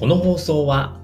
[0.00, 0.98] この放送は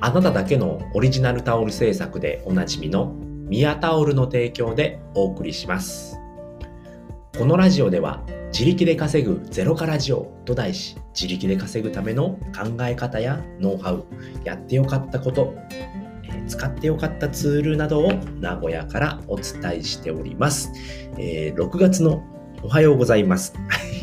[0.00, 3.12] あなただけのオリジナルタオル制作でおなじみの
[3.46, 6.16] ミヤタオルの提供でお送りします
[7.36, 8.24] このラジオでは
[8.54, 14.06] 自力で稼ぐゼロからジオと題し自力で稼ぐための考え方やノウハウ
[14.44, 15.54] やってよかったこと
[16.48, 20.72] 使ってよかったツールなどを名古屋からお伝えしております。
[21.18, 22.22] えー、6月の
[22.62, 23.52] おはようございます。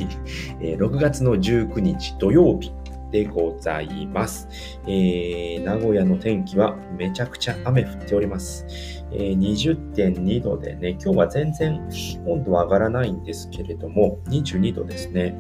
[0.60, 2.74] 6月の19日土曜日
[3.14, 4.50] でございます。
[4.88, 8.66] えー、名古屋の天気はめちゃくちゃ雨降っております。
[9.12, 11.80] えー、20.2度でね、今日は全然
[12.26, 15.32] 温度は上がらないんですけれども、22度ですね。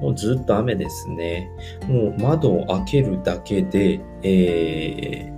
[0.00, 1.50] もうずっと雨ですね。
[1.86, 5.35] もう窓を開けるだけで、えー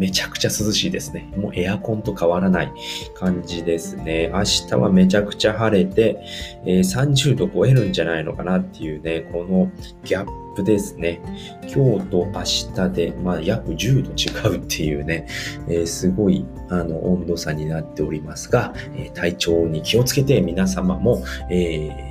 [0.00, 1.30] めちゃくちゃ涼しいですね。
[1.36, 2.72] もうエアコンと変わらない
[3.14, 4.30] 感じですね。
[4.32, 6.18] 明日はめちゃくちゃ晴れて、
[6.64, 9.70] えー、30度超えるんじゃないのかなっていうね、この
[10.02, 11.20] ギャップですね。
[11.68, 12.42] 今日と明
[12.74, 15.26] 日で、まあ、約10度違うっていうね、
[15.68, 22.09] えー、すごいあの温度差になっておりますが、えー、体調に気をつけて皆様も、えー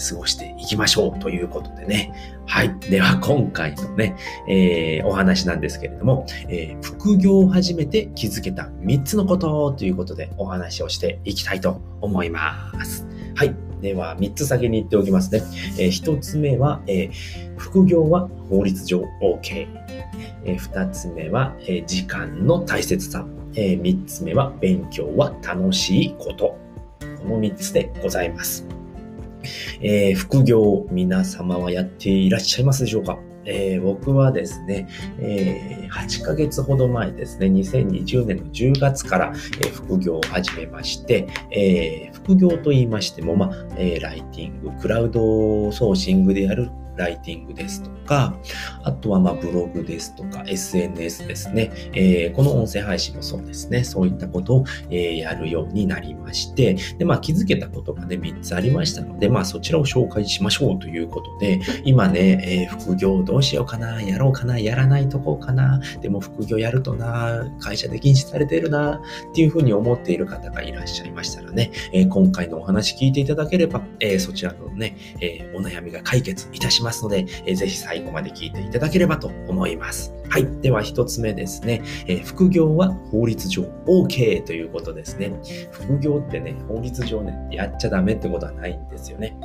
[0.00, 2.12] 過ごしていきましょうということでね。
[2.46, 2.74] はい。
[2.80, 4.16] では今回のね、
[4.48, 13.06] えー、お話なんですけれども、えー、副業を始めて気づけた3つのことということでお話をしていきたいと思います。
[13.34, 13.54] はい。
[13.80, 15.42] では、3つ先に言っておきますね。
[15.78, 19.66] えー、1つ目は、えー、副業は法律上 OK。
[20.44, 23.26] えー、2つ目は、えー、時間の大切さ。
[23.54, 26.56] えー、3つ目は、勉強は楽しいこと。
[27.22, 28.79] この3つでございます。
[29.80, 33.18] えー、副業、皆様はやっていらっしゃいますでしょうか？
[33.46, 34.86] えー、僕はですね、
[35.18, 48.34] えー、8ヶ月ほど前ですね、2020年の10月から、えー、副業を始めまして、え副業と言いましても、まあえライティング、クラウドソーシングでやるライティングですとか、
[48.84, 76.89] あとはまブログですとか、SNS ですね、えー、この音声配信もそうですね、そういったことを、え、やるようになりまして、で、まあ気づけたことがね、3つありましたので、まあそちらを紹介しましょうということで、今ね、えー、副業どうしようかな、やろうかな、やらないとこうかな、でも副業やるとな、会社で禁止されてるな、っていうふうに思っている方がいらっしゃいましたらね、え今回のお話聞いていただければ、えそちらのね、えお悩みが解決いたします。
[76.90, 80.12] ますので、えー、ぜひ最後まで聞いていただければと思います。
[80.28, 80.46] はい。
[80.60, 81.82] では一つ目ですね。
[82.06, 85.32] えー、副業は法律上 OK ということですね。
[85.70, 89.36] 副業ってね、法律上ね、やっちゃダメってことはないんですよね。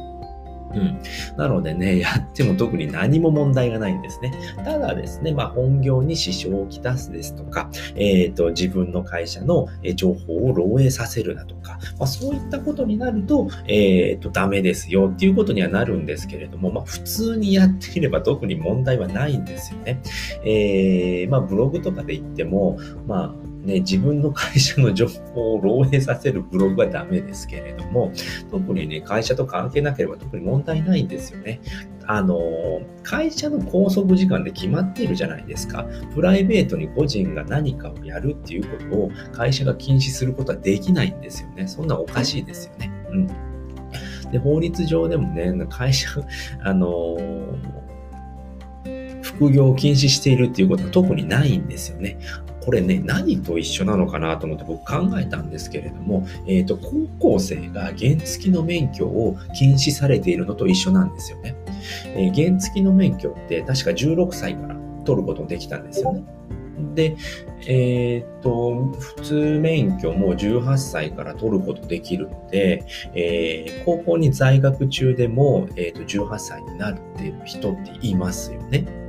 [0.73, 0.99] うん。
[1.37, 4.33] なのでね、 やっても特に何も問題がないんですね。
[4.63, 20.01] ただですね、まあ、本業に支障をきたすですとか、えっ、ー、と、自分の会社の情報を漏洩させるだとか、まあ、そういったことになると、えっ、ー、と、ダメですよっていうことにはなるんですけれども、まあ、普通にやっていれば特に問題はないんですよね。
[20.43, 22.77] えー、まあ、ブログとかで言っても、
[23.07, 28.11] まあ、ね、自分の会社の情報を漏洩させるブログはダメですけれども、
[28.51, 31.61] 特にね、会社と関係なければ特に問題ないんですよね。
[32.07, 32.37] あの、
[33.03, 35.85] 会社の拘束時間で決まっているじゃないですか。
[36.13, 41.67] プライベートに個人が何かをやるっていうことを会社が禁止することはできないんですよね。
[41.67, 42.91] そんなおかしいですよね。
[43.09, 43.27] うん。
[44.31, 46.09] で、法律上でもね、会社、
[46.61, 47.17] あの
[49.21, 52.17] 副業を禁止しているっていうことは特にないんですよね。
[52.65, 61.55] これね、何と一緒なのかなと思って僕考えたんですけれども、えっ、ー、と、高校生が原付の免許を禁止されているのと一緒なんですよね。
[62.15, 64.75] えー、原付の免許って確か16歳から
[65.05, 66.23] 取ることできたんですよね。
[66.95, 67.15] で、
[67.67, 72.83] えっ、ー、と、普通免許も18歳から取ることできるので、
[73.13, 79.04] えー、高校に在学中でも、えーと、18歳になるっていう人っていますよね。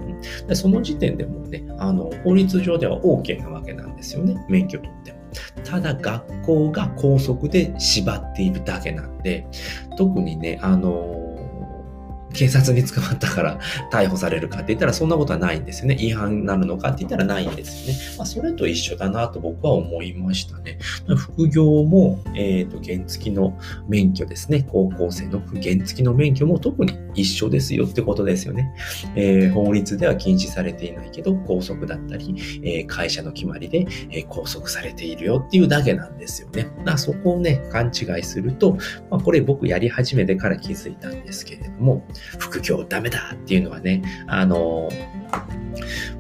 [0.47, 4.37] でその時点でもうね、あの、法律上では OK なわけなんですよね。
[4.49, 5.19] 免許取っても。
[5.65, 9.47] ただ学校が校則で縛っているだけなんで、
[9.97, 11.26] 特にね、あの
[12.37, 13.59] 警察に捕まったから
[13.91, 15.97] 逮捕されるかって言ったらそんなことはないんですよね。
[15.99, 18.17] 違反になるのかって言ったらないんですよね。
[18.19, 20.79] まあ、それと一緒だなと僕は思いましたね。
[21.17, 24.67] 副業も、えっ、ー、と、原付の免許ですね。
[24.71, 28.75] 高校生の原付の免許も特に一緒ですよってことですよね。
[29.17, 36.71] えー、法律では禁止されていないけど、拘束だったり、えー、会社の決まりで、え拘束されているよっていうだけなんですよね。
[36.85, 38.77] まあ、そこをね、勘違いすると、
[39.11, 42.05] まあ、これ僕やり始めてから気づいたんですけれども、
[42.39, 44.89] 副業ダメだっていうのはね、あの、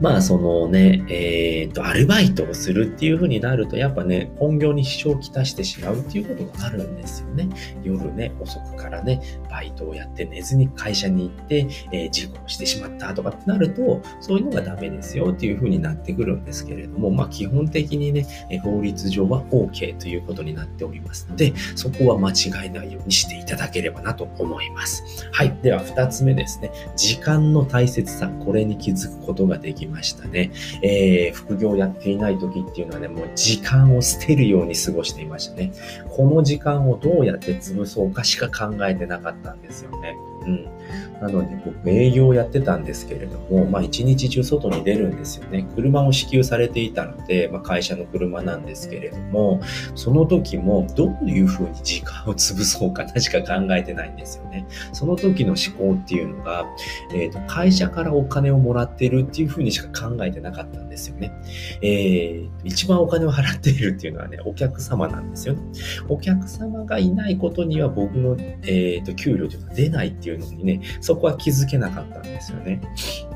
[0.00, 7.48] まあそのね、えっ、と、アルバイトをするっていう風になると、やっぱね、本業に支障をきたしてしまうっていうことがあるんですよね。
[7.82, 9.20] 夜ね、遅くからね、
[9.50, 18.26] バイトをやって寝ずに会社に行って、えー、事故をしてしまったとかってなると、そういうのがダメですよっていう風になってくるんですけれども、まあ基本的にね、
[18.62, 25.02] 法律上は OK ということになっておりますので、そこは間違いないようにしていただければなと思います。
[25.32, 25.56] はい。
[25.62, 26.70] では二つ目ですね。
[26.96, 30.50] 時間の大切さ、これに気づくことができましたね。
[30.82, 35.72] えー、副業やっていない時っていうのはね、もう時間を捨てるように過ごしていましたね。
[36.10, 40.16] この時間をどうやって潰そうかしか考えてなかったんですよね。
[40.42, 40.76] うん。
[41.20, 45.66] なので僕営業をやってたんですけれども、まあ一日中外に出るんですよね。
[45.74, 49.60] 車を支給されていたので、まあ会社の車なんですけれども、
[49.94, 54.66] その時もどういうふうに時間を潰そうか なしか考えてないんですよね。
[54.92, 56.66] その時の思考っていうのが、
[57.14, 61.32] えっ、ー、と、会社からお金をもらってるっていうふうにしか考えてなかったんですよね。
[61.80, 65.60] えー、一番お金を払っているっていうのはね、お客様なんですよね。
[66.08, 72.80] お客様がいないことには僕の、えっ、ー、と、給料というのは出ないっていうていうのにね、そこは気づけなかったんですよね。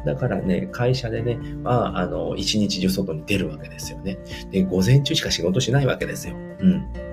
[0.04, 4.18] だからね、会社でね、まあ、あの、一日中外に出るわけですよね。
[4.50, 6.34] で、午前中しか仕事しないわけですよ。
[6.34, 7.10] うん。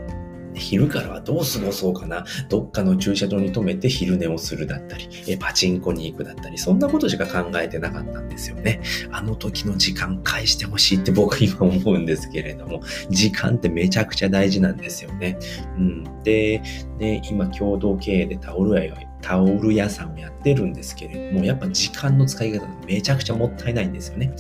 [0.57, 2.25] 昼からはどう過ごそうかな。
[2.49, 8.81] どっかの駐車場に止めて昼寝をするだったり、えパチンコに行くだったり、そんなことしか考えてなかったんですよね。
[9.11, 15.37] あの時の時間返してほしいって僕今思うんですけれども、時間ってめちゃくちゃ大事なんですよね。
[15.77, 16.23] うん。
[16.23, 16.61] で、
[16.97, 18.95] ね、今共同経営でタオル屋
[19.27, 24.33] タオル屋さんをやってるんですけれども、やっぱ時間の使い方がめちゃくちゃもったいないんですよね。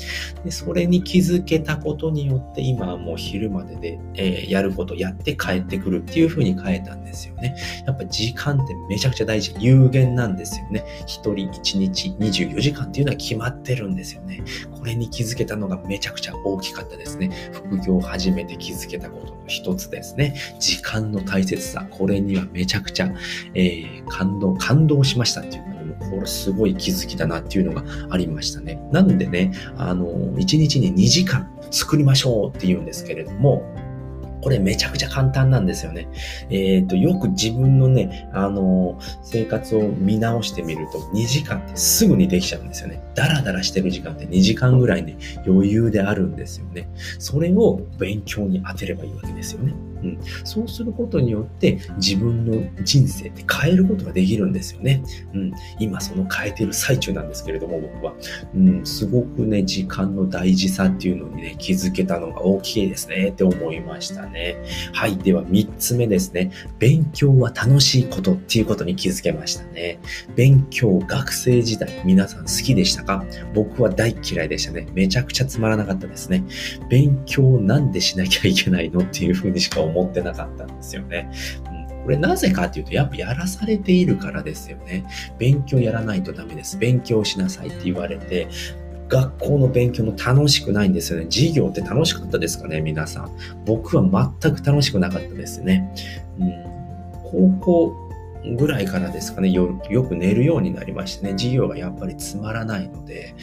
[0.45, 7.57] で、それに気づけたことによって、今はもう昼までで、えー、やることやって帰ってくるっていう風に変えたんですよね。
[7.85, 9.53] やっぱ時間ってめちゃくちゃ大事。
[9.59, 10.85] 有限なんですよね。
[11.05, 14.41] 一人一日24時間っていうのは決まってるんですよね。
[14.71, 17.29] これに気づけたのがめちゃくちゃ大きかったですね。
[17.51, 20.33] 副業を始めて気づけたことの一つですね。
[20.61, 21.85] 時間の大切さ。
[21.91, 23.11] これにはめちゃくちゃ、
[23.53, 28.79] えー、感動、感動感動しましたっていうか、もうこれすごい気づきだなっていうのがありましたね。
[28.91, 33.63] なんでね、あの、1日に2時間作りましょうって言うんですけれども、
[34.43, 36.07] これめちゃくちゃ簡単なんですよね。
[36.51, 43.01] えっ、ー、と、よく自分のね、あの生活を見直してみると、2時間ってすぐにできちゃうんですよね。
[43.15, 46.87] ダラダラしてる時間って2時間ぐらいね、余裕であるんですよね。
[47.17, 49.73] それを勉強に当てればいいわけですよね。
[50.07, 55.03] うん、そうすることによって自分の人生って変えることができるんですよね。
[55.33, 58.13] うん、今その変えてる最中なんですけれども僕は、
[58.55, 64.57] うん、すごくね時間の大事さっていうのにね気づけたのが大きいですねって思いましたね。
[64.93, 65.17] はい。
[65.17, 66.51] では3つ目ですね。
[66.79, 69.99] 勉強は楽しいことっていうことに気づけましたね。
[70.35, 73.25] 勉強学生時代皆さん好きでしたか？
[73.53, 74.87] 僕は大嫌いでしたね。
[74.93, 76.43] めちゃくちゃつまらなかったですね。
[76.89, 79.01] 勉強なんでしなきゃいけないの？
[79.01, 81.29] っていうふうにしか思思ってなかったんですよね。
[81.89, 85.05] うん、これなぜかっていうと、やっぱやらされているからですよね。
[85.37, 86.77] 勉強やらないとダメです。
[86.77, 88.47] 勉強しなさいって言われて、
[89.09, 91.25] 学校の勉強も楽しくないんですよね。
[91.29, 93.31] 授業って楽しかったですかね、皆さん。
[93.65, 95.93] 僕は全く楽しくなかったですね。
[96.39, 96.51] うん、
[97.23, 98.07] 高校
[98.55, 103.33] ぐらいからですかねよ、よく寝るようになりましてね、授業がやっぱりつまらないので、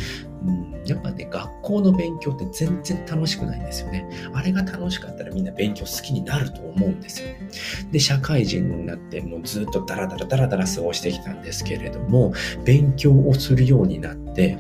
[0.46, 4.08] うん、やっぱね、学校の勉強って全然楽しくないんですよね。
[4.32, 7.49] あれが楽しかったらみんな勉強好きになると思うんですよね。
[7.90, 12.32] で、社会人になってもうずっとダラダラダラダラ過ごしてきたんですけれども、
[12.64, 14.59] 勉強をするようになって、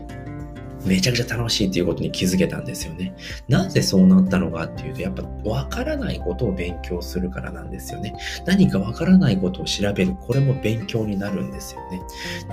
[0.86, 3.14] めちゃくちゃ楽しいっていうことに気づけたんですよね。
[3.48, 8.14] なぜそうなったのかっていうと、やっぱわからないことを勉強するからなんですよね。
[8.46, 10.14] 何かわからないことを調べる。
[10.14, 12.02] これも勉強になるんですよね。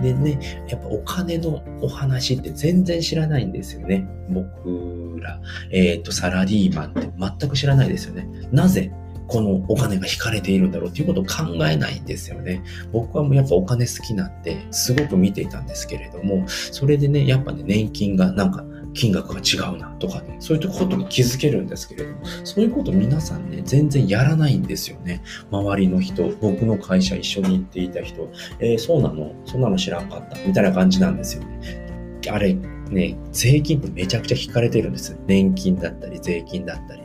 [0.01, 4.07] でね、やっぱお金のお話って全然知らないんですよね。
[4.29, 5.39] 僕ら、
[5.71, 8.27] えっ、ー、と、サラリーマンって全く知らないですよね。
[8.51, 8.91] なぜ
[9.27, 12.63] このお金が引かれているんだろうっていうことを考えないんですよね。
[12.91, 25.21] 僕はもうやっぱお金好きなんで、すごく見ていたんですけれども、それでね、やっぱね、年金がなんか金額が違うなとかね、そういうことに気づけるんですけれども、そういうこと皆さんね、全然やらないんですよね。
[25.49, 29.33] 周りの人、僕の会社一緒に行っていた人、えー、そうなの？
[29.45, 30.37] そんなの知らんかった？
[30.45, 32.19] みたいな感じなんですよね。
[32.29, 35.17] あれ、ね、税金ってめちゃくちゃ引かれてるんです。
[35.25, 37.00] 年金だったり、税金だったり。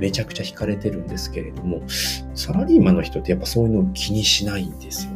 [0.00, 1.82] めちゃくちゃ惹かれてるんですけれども、
[2.34, 5.11] サラリーマンの人ってやっぱそういうの気にしないんですよ。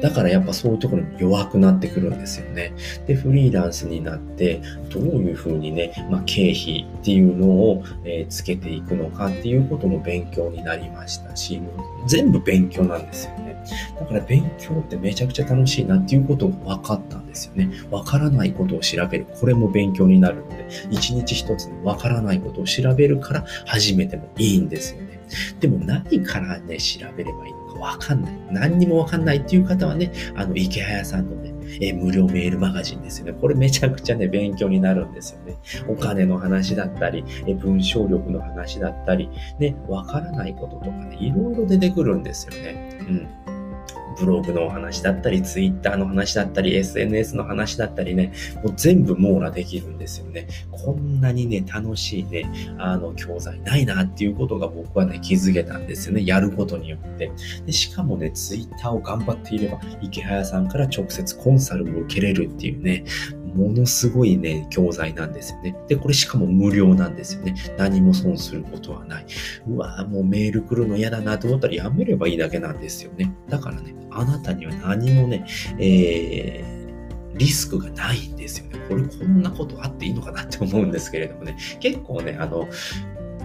[0.00, 2.72] だからやっぱそういうところに弱くなってくるんですよね。
[3.06, 11.60] で、フリーランスになって、どういうふうにね、まあ、経費っていうのを、え、つけていくのかっていうことも勉強になりましたし、
[12.06, 13.50] 全部勉強なんですよね。
[13.98, 17.70] だから勉強ってめちゃくちゃ楽しいなっていうことを分かったんですよね。
[17.90, 19.26] 分からないことを調べる。
[19.38, 25.20] これも勉強になるので、一日一つに分からないことを調べるから始めてもいいんですよね。
[25.60, 28.38] でも何からね、調べればいいわかんない。
[28.50, 33.32] 何にもわかんないっていう方はね、あの、池早さんのね、え無料メールマガジンですよね。
[33.32, 35.56] これめちゃくちゃね、勉強になるんですよね。
[35.88, 42.98] お金の話だったり、え文章力の話だったり、ね、わからないこととかね、いろいろ出てくるんですよね。
[43.00, 43.28] うん。
[44.18, 50.48] ブログのお話だったり、ツイッターの話だったり、SNS の話だったりね、もう全部網羅できるんですよね。
[50.70, 56.24] こんなにね、楽しいね、あの、教材ないなっていうことが僕はね、気づけたんですよね。
[56.24, 57.30] やることによって。
[57.66, 63.04] でしかもね、ツイッターを頑張っていれば、池早さんから直接コンサルを受けれるっていうね、
[63.54, 65.76] ものすごいね、教材なんですよね。
[65.88, 67.54] で、これしかも無料なんですよね。
[67.76, 69.26] 何も損することはない。
[69.68, 73.32] うわもうメール来るの嫌だなと思ったらやめればいいだけなんですよね。
[73.48, 75.46] だからね、あなたには何もね、
[75.78, 78.78] えー、リスクがないんですよね。
[78.88, 81.56] これこんなことあっていいのかなって思うんですけれどもね。
[81.80, 82.68] 結構ね、あの、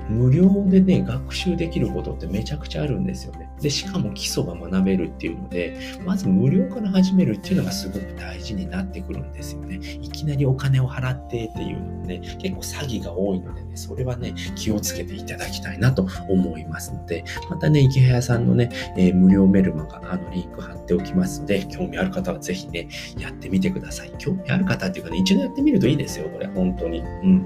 [0.09, 3.44] 無料でね、学習できることってめちゃくちゃあるんですよね。
[3.61, 9.79] で、しかも基礎が学べるっていうので、まず無料から始めるっていうのがすごく大事になってくるんですよね。
[10.01, 24.11] いきなりお金を払ってっていうのもね、結構詐欺が多いのでね、それはね、気をつけていただきたいなと思いますので、またね、池早さんのね、えー、無料メルマガ、あの、リンク貼っておきますので、興味ある方はぜひね、やってみてください。
[24.17, 26.99] 興味ある方っていうかね、一度やってみるといいですよ、これ、本当に。
[26.99, 27.45] うん。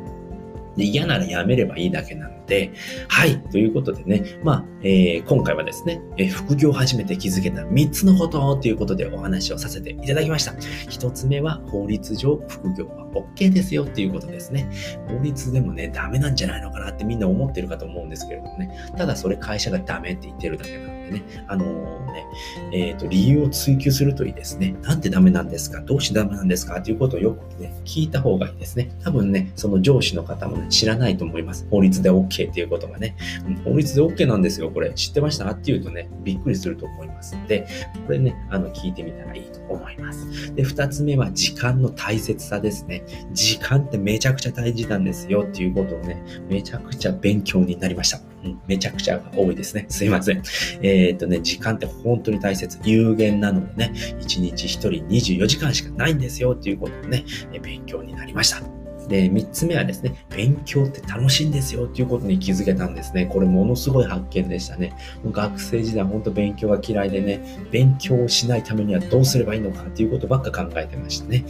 [0.76, 2.74] で嫌ならやめればいいだけなので、
[3.08, 3.40] はい。
[3.44, 10.52] ということでね、まあ、えー、今回はですね、えー、副業を始めて気づけた3つのことということでお話をさせていただきました。
[10.52, 14.70] 1つ目は法律上副業は OK ですよっていうことですね。
[15.08, 22.26] 法律でもね、ダメなんじゃないのかなってみんな思ってるかと思うんですけれどもね、ただそれ会社がダメって言ってるだけなのね、あの、ね、
[22.72, 24.76] えっ、ー、と、理由を追求するといいですね。
[24.82, 25.82] なんでダメなんですか？
[25.82, 26.80] どうしてダメなんですか？
[26.80, 28.92] っていうことをよくね、聞いた方がいいですね。
[29.04, 31.68] 多分ね、その上司の方もね、知らないと思います。
[31.70, 33.16] 法律で OK っていうことがね。
[33.64, 34.92] 法律で OK なんですよ、これ。
[34.94, 35.50] 知ってました？
[35.50, 37.68] って言うとね、びっくりすると思いますので、
[38.06, 40.54] これね、あの、聞いてみたらいいと思います。
[40.56, 43.04] で、二つ目は時間の大切さですね。
[43.34, 48.20] 時間ってめちゃくちゃ大事なんですよっていうことをね、めちゃくちゃ勉強になりました。
[48.44, 49.86] うん、めちゃくちゃ多いですね。
[49.90, 50.42] すいません。
[50.82, 52.80] えー、っとね、時間って本当に大切。
[52.84, 57.26] 有限なのでね、1日1人24時間しかないんですよっていうことをね、
[57.62, 58.80] 勉強になりました。
[59.10, 63.26] で、三つ目はですね、勉強って楽しいんですよっていうことに気づけたんですね。
[63.26, 64.96] これものすごい発見でしたね。
[65.26, 67.42] 学生時代本当勉強が嫌いでね、
[67.72, 71.44] 勉強をしないためにはどうすればいいのかっていうことばっか考えてましたね。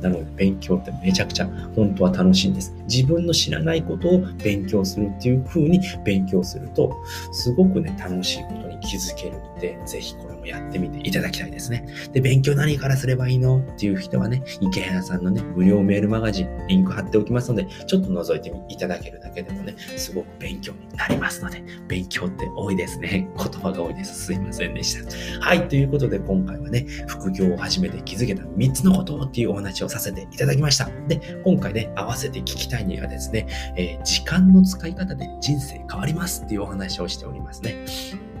[0.00, 2.74] なので勉強ってめちゃくちゃ本当は楽しいんです。
[2.88, 6.94] 自分の知らないことを勉強するっていう風に勉強すると、
[7.32, 11.86] すごくね、楽しいこと気づけるので、ぜひこれもやってみていただきたいですね。
[12.12, 23.28] で、勉強何からすればいいのっていう人はね、池原さんのね、無料メールマガジン、リンク貼っておきますので、ちょっと覗いていただけるだけでもね、すごく勉強になりますので、勉強って多いですね。
[23.36, 24.26] 言葉が多いです。
[24.26, 25.40] すいませんでした。
[25.40, 30.88] はい、ということで今回はね、副業を始めて気づけた3つのことっていうお話をさせていただきました。
[31.08, 38.35] で、今回ね、合わせて聞きたいにはですね、えー、時間の使い方で人生変わりますっていうお話をしておりますね。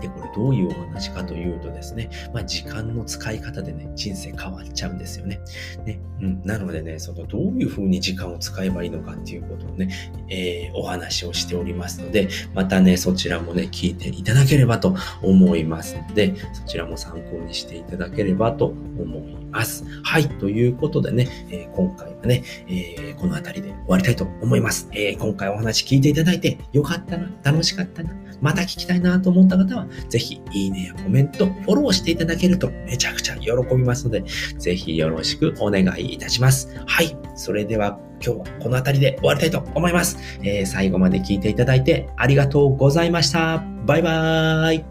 [0.00, 5.40] で、これどういうお話かというとですね、まあ、時間の使い方でね、人生変わっちゃうんですよね。
[5.84, 6.42] ね、うん。
[6.44, 9.90] なのでね、そのどういうふうに時間を使えばいいのかっていうことをね、
[10.28, 19.84] えー、お話をしておりますので、またね、そちらもね、聞いていただければと思いますので、そちらも参考にしていただければと思います。
[20.02, 24.88] はい、ということでね、えー、今回はね、えー、この辺りで終わりたいと思います。
[24.92, 34.24] え今回お話聞いていただいてよかったな、楽しかったな、また聞きたいなと思った方は、ぜひ、いいねやコメント、フォローしていただけるとめちゃくちゃ喜びますので、
[34.58, 36.74] ぜひよろしくお願いいたします。
[36.86, 37.16] はい。
[37.34, 40.18] それでは、今日はこの辺りで終わりたいと思います。
[40.42, 43.64] えー、最後まで聞いていただいてありがとうございました。
[43.86, 44.84] バイバーイ。